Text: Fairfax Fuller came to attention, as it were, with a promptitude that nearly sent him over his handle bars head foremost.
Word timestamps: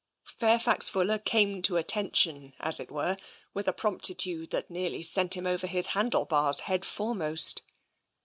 Fairfax 0.39 0.89
Fuller 0.89 1.19
came 1.19 1.61
to 1.61 1.77
attention, 1.77 2.55
as 2.59 2.79
it 2.79 2.89
were, 2.89 3.17
with 3.53 3.67
a 3.67 3.71
promptitude 3.71 4.49
that 4.49 4.67
nearly 4.71 5.03
sent 5.03 5.35
him 5.35 5.45
over 5.45 5.67
his 5.67 5.85
handle 5.93 6.25
bars 6.25 6.61
head 6.61 6.83
foremost. 6.85 7.61